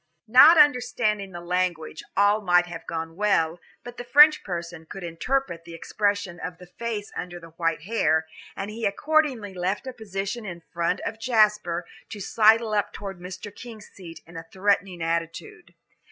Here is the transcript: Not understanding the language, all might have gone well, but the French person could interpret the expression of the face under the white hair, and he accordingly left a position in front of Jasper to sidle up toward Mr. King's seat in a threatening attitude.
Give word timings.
Not 0.27 0.57
understanding 0.57 1.31
the 1.31 1.41
language, 1.41 2.01
all 2.17 2.41
might 2.41 2.65
have 2.65 2.87
gone 2.87 3.15
well, 3.15 3.59
but 3.83 3.97
the 3.97 4.03
French 4.03 4.43
person 4.43 4.87
could 4.89 5.03
interpret 5.03 5.63
the 5.63 5.75
expression 5.75 6.39
of 6.39 6.57
the 6.57 6.65
face 6.65 7.11
under 7.15 7.39
the 7.39 7.49
white 7.51 7.83
hair, 7.83 8.25
and 8.55 8.71
he 8.71 8.83
accordingly 8.87 9.53
left 9.53 9.85
a 9.85 9.93
position 9.93 10.43
in 10.43 10.61
front 10.73 11.01
of 11.01 11.19
Jasper 11.19 11.85
to 12.09 12.19
sidle 12.19 12.73
up 12.73 12.93
toward 12.93 13.19
Mr. 13.19 13.55
King's 13.55 13.89
seat 13.91 14.21
in 14.25 14.35
a 14.37 14.47
threatening 14.51 15.03
attitude. 15.03 15.75